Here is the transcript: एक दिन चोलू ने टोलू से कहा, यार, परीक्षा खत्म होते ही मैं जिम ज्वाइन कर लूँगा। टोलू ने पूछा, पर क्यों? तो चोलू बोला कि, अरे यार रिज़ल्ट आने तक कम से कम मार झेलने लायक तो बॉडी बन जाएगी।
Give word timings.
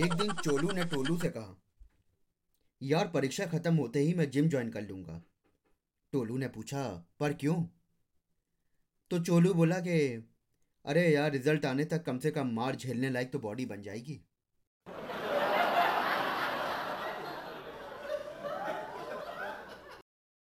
एक 0.00 0.14
दिन 0.14 0.32
चोलू 0.32 0.70
ने 0.70 0.84
टोलू 0.84 1.18
से 1.18 1.28
कहा, 1.28 1.62
यार, 2.82 3.08
परीक्षा 3.08 3.46
खत्म 3.46 3.74
होते 3.74 4.00
ही 4.00 4.14
मैं 4.14 4.30
जिम 4.30 4.48
ज्वाइन 4.48 4.70
कर 4.70 4.82
लूँगा। 4.82 5.22
टोलू 6.12 6.36
ने 6.36 6.48
पूछा, 6.48 7.06
पर 7.20 7.32
क्यों? 7.32 7.64
तो 9.10 9.18
चोलू 9.18 9.54
बोला 9.54 9.78
कि, 9.78 10.28
अरे 10.84 11.14
यार 11.14 11.30
रिज़ल्ट 11.30 11.64
आने 11.64 11.84
तक 11.84 12.02
कम 12.04 12.18
से 12.18 12.30
कम 12.30 12.46
मार 12.46 12.76
झेलने 12.76 13.10
लायक 13.10 13.32
तो 13.32 13.38
बॉडी 13.38 13.66
बन 13.66 13.82
जाएगी। 13.82 14.20